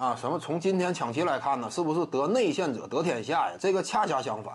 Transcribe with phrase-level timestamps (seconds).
[0.00, 3.56] 啊，什么从今天抢七来看呢，是不是得内线者得天下呀？
[3.60, 4.54] 这个恰恰相反。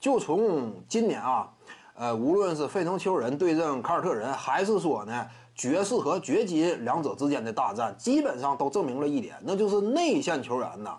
[0.00, 1.48] 就从今年啊，
[1.94, 5.24] 呃，无论是费城球人对阵凯尔特人，还是说呢
[5.54, 10.98] 爵士和掘金两者之间的大战，基本上都证明了一点，那就是内线球员呐，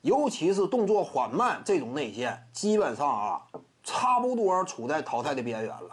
[0.00, 3.42] 尤其是动作缓慢这种内线，基本上啊，
[3.84, 5.90] 差不多处在淘汰的边缘了。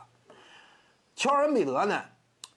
[1.14, 2.02] 乔恩比德呢？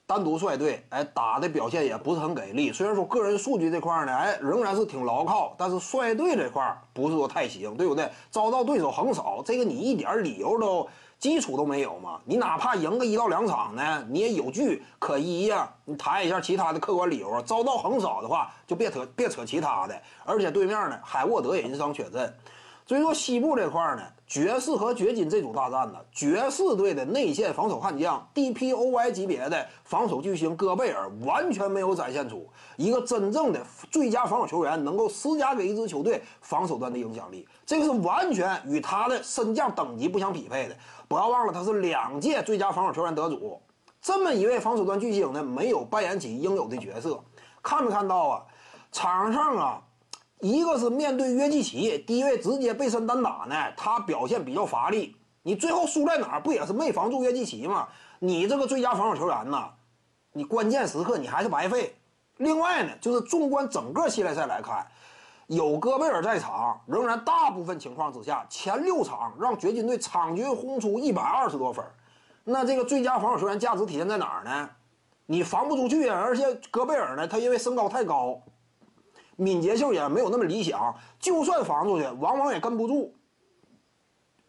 [0.09, 2.73] 单独率队，哎，打的表现也不是很给力。
[2.73, 8.09] 虽然说个人数据这块呢，哎，仍然是挺牢靠，但是率队这块不是说太行，对不对？
[8.31, 12.19] 遭到对手横扫，这个你一点理由都基础都没有嘛？
[12.25, 15.71] 你哪怕赢个一到两场呢，你也有据可依呀。
[15.85, 17.39] 你谈一下其他的客观理由啊。
[17.45, 20.01] 遭到横扫的话，就别扯别扯其他的。
[20.25, 22.35] 而且对面呢，海沃德也因伤缺阵。
[22.89, 40.75] 所以说西部这块呢，爵士和掘金这组大战呢，爵士队的内线防守悍将 DPOY 级别的防守巨星戈贝尔完全没有展现出一个真正的最佳防守球员能够施加给一支球队防守端的影响力，这个是完全与他的身价等级不相匹配的。
[41.07, 43.61] 不要忘了，他是两届最佳防守球员得主，
[44.01, 47.23] 这么一位防守端巨星呢，没有扮演起应有的角色。
[47.61, 48.41] 看没看到啊？
[48.91, 49.83] 场上啊？
[50.39, 55.15] 一个是面对约基奇低位直接背身单打呢，他表现比较乏力。
[55.43, 56.41] 你最后输在哪儿？
[56.41, 57.87] 不也是没防住约基奇吗？
[58.19, 59.69] 你这个最佳防守球员呢，
[60.33, 61.95] 你关键时刻你还是白费。
[62.37, 64.87] 另外呢，就是纵观整个系列赛来看，
[65.47, 71.83] 有戈贝尔在场，仍然大部分情况之下，前六场让掘金队场均轰出一百二十多分。
[72.45, 74.69] 那这个最佳防守球员价值体现在哪儿呢？
[75.25, 76.21] 你防不出去啊！
[76.21, 78.41] 而且戈贝尔呢，他因为身高太高。
[79.39, 83.15] 敏捷性也没有那么理想，就算防出去，往往也跟不住。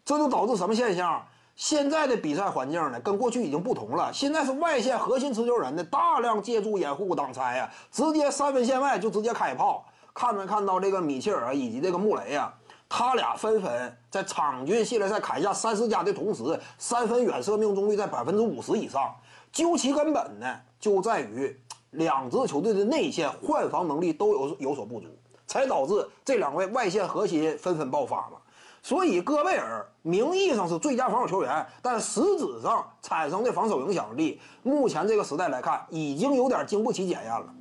[0.03, 1.25] 这就导致什么现象？
[1.55, 4.11] 现在的比赛环境呢，跟过去已经不同了。
[4.11, 9.85] 现在是外线核心持球人呢，大量借助掩护挡拆呀，直接三分线外就直接开炮。
[10.13, 12.53] 看没看到这个米切尔以及这个穆雷呀？
[12.89, 19.15] 他俩纷纷在场均系列赛砍下三十加的同时，三分远射命中率在百分之五十以上。
[19.53, 21.57] 究其根本呢，就在于。
[21.91, 25.07] 两支球队的内线换防能力都有有所不足，
[25.47, 28.37] 才导致这两位外线核心纷纷爆发嘛。
[28.83, 37.53] 所以戈贝尔名义上是最佳防守球员，但实质上产生的防守影响力，目前这个时代来看，已经有点经不起检验了。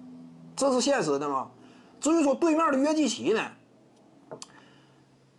[0.57, 1.51] 这是现实的吗？
[2.01, 3.43] 至于说对面的约基奇呢，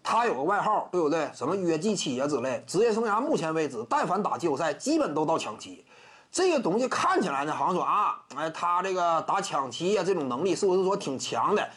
[0.04, 1.32] 他有个外号，对不对？
[1.34, 2.64] 什么约基奇啊之类。
[2.68, 5.84] 职业生涯目前为止，但凡打季后赛，基本都到抢七。
[6.32, 11.70] 这个东西看起来呢，好像说啊，哎，他这个打抢七啊，这种能力是不是说挺强的？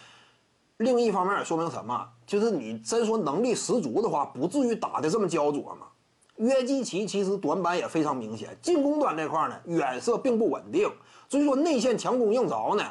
[0.76, 2.09] 另一方面也说明什么？
[2.25, 5.88] 就是你真说能力十足的话，不至于打的这么焦灼嘛。
[6.37, 10.88] 约基奇其实短板也非常明显，进攻端这块呢，远射并不稳定，
[11.28, 12.84] 所以说内线强攻硬着呢，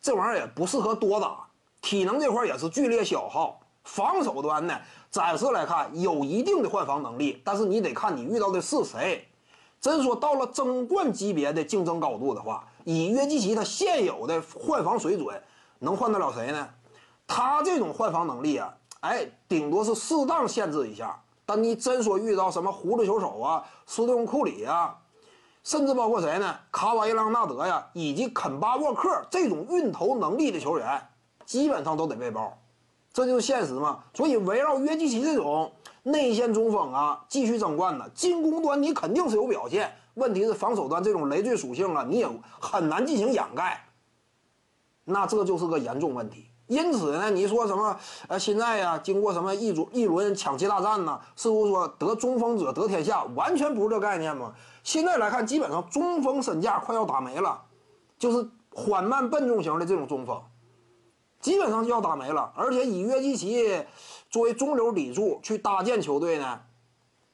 [0.00, 1.46] 这玩意儿也不适合多打。
[1.80, 3.58] 体能这块也是剧烈消耗。
[3.84, 4.78] 防守端呢，
[5.08, 9.26] 暂时来看有一定的换防能力，但是你得看你遇到的是谁。
[9.86, 15.40] 真说到了争冠级别的竞争高度的话，以约基奇他现有的换防水准，
[15.78, 16.68] 能换得了谁呢？
[17.24, 21.16] 他这种换防能力啊，哎，顶多是适当限制一下。
[21.44, 24.92] 但你真说遇到什么葫芦球手啊、斯通库里啊，
[25.62, 26.56] 甚至包括谁呢？
[26.72, 31.00] 卡瓦伊朗纳德呀，以及肯巴沃克这种运投能力的球员，
[31.44, 32.58] 基本上都得被包。
[33.12, 34.00] 这就是现实嘛。
[34.14, 35.70] 所以围绕约基奇这种。
[36.06, 38.08] 内线中锋啊，继续争冠呢。
[38.14, 42.28] 进攻端你肯定是有表现，问题是防守端这种累赘属性啊，你也
[42.60, 43.84] 很难进行掩盖。
[45.04, 46.46] 那这就是个严重问题。
[46.68, 47.98] 因此呢，你说什么？
[48.28, 51.20] 呃，现在呀，经过什么一组一轮抢七大战呢？
[51.34, 53.24] 似乎说得中锋者得天下？
[53.34, 54.54] 完全不是这概念嘛？
[54.84, 57.60] 现在来看，基本上中锋身价快要打没了，
[58.16, 60.40] 就是缓慢笨重型的这种中锋，
[61.40, 62.52] 基本上就要打没了。
[62.54, 63.84] 而且以约基奇。
[64.36, 66.60] 作为中流砥柱去搭建球队呢，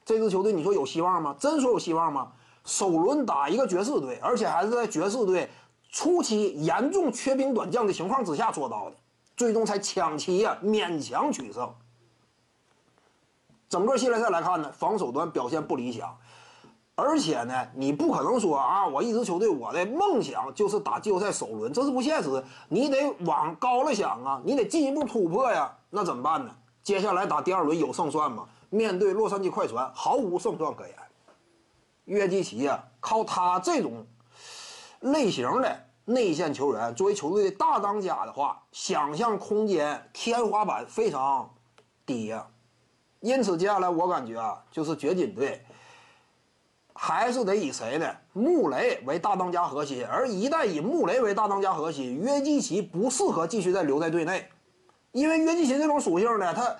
[0.05, 1.35] 这支球队你说有希望吗？
[1.37, 2.31] 真说有希望吗？
[2.63, 5.49] 首轮打一个爵士队，而且还是在爵士队
[5.91, 8.95] 初期严重缺兵短将的情况之下做到的，
[9.35, 11.69] 最终才抢七呀，勉强取胜。
[13.67, 16.17] 整个系列赛来看呢，防守端表现不理想，
[16.95, 22.41] 而且呢，你不可能说啊，我一支球队我的梦想就是打季后赛首轮，这是不现实。
[22.69, 26.55] 你得往高了想啊，你得进一步突破呀，那怎么办呢？
[26.83, 28.45] 接下来打第二轮有胜算吗？
[28.69, 30.95] 面对洛杉矶快船，毫无胜算可言。
[32.05, 34.05] 约基奇啊，靠他这种
[34.99, 41.49] 类型的内线球员作为球队的大当家的话，想象空间天花板非常
[42.05, 42.45] 低呀。
[43.21, 45.63] 因此，接下来我感觉啊，就是掘金队
[46.93, 48.13] 还是得以谁呢？
[48.33, 54.49] 穆雷为大当家核心，而一旦以穆雷为大当家核心，约基奇不适合继续再留在队内，
[55.13, 56.75] 因为约基奇这种属性呢，他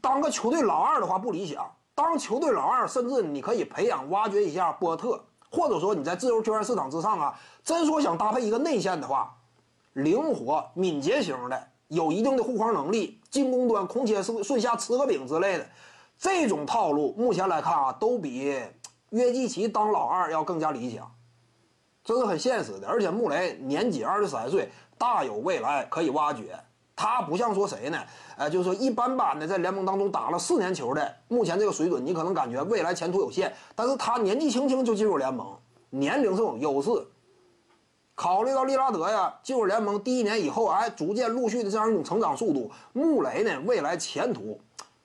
[0.00, 1.70] 当个球队老二的话不理想。
[1.94, 9.34] 当球队老二，甚至你可以培养挖掘一下波特，或者说你在自由球员市场之上啊，真说想搭配一个内线的话，
[9.94, 15.66] 灵活敏捷型的，有一定的护框能力，进攻端空切顺顺下吃个饼之类的，
[16.18, 18.54] 这种套路目前来看啊，都比
[19.10, 21.10] 约基奇当老二要更加理想，
[22.04, 22.86] 这是很现实的。
[22.86, 26.60] 而且穆雷年仅二十三岁，大有未来可以挖掘。
[26.96, 27.98] 他不像说谁呢？
[28.38, 33.54] 呃，就是说一般般的在联盟当中打了四年球的，目前这个水准，你可能感觉未来前途有限。
[33.74, 35.46] 但是他年纪轻轻就进入联盟，
[35.90, 36.90] 年龄是种优势。
[38.14, 44.58] 考虑到利拉德呀进入联盟第一年以后，哎，逐渐陆续的这样一种成长速度，穆雷呢未来前途，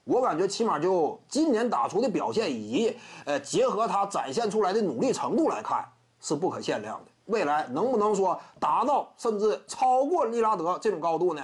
[0.06, 5.86] 我感觉起码就今年打出的表现以及呃结合他展现出来的努力程度来看，
[6.22, 7.12] 是不可限量的。
[7.26, 11.44] 未来能不能说达到甚至超过利拉德这种高度呢？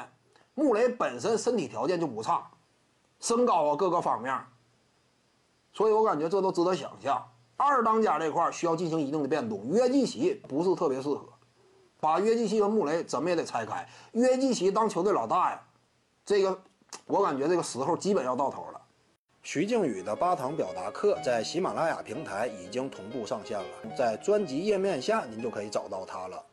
[0.57, 2.49] 穆雷本身身体条件就不差，
[3.19, 4.35] 身高啊各个方面，
[5.71, 7.23] 所以我感觉这都值得想象。
[7.57, 11.29] 二当家这块需要进行一定的变动，约基奇不是特别适合，
[11.99, 13.87] 把约基奇和穆雷怎么也得拆开。
[14.13, 15.61] 约基奇当球队老大呀，
[16.25, 16.59] 这个
[17.05, 18.81] 我感觉这个时候基本要到头了。
[19.43, 26.43] 徐静宇的八堂表达课在喜马拉雅平台已经同步上线了，在专辑页面下您就可以找到它了。